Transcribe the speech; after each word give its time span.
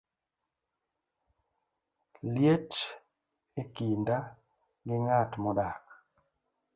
liet 2.33 2.71
e 3.61 3.63
kinda 3.75 4.17
gi 4.85 4.95
ng'at 5.05 5.31
modak 5.43 5.83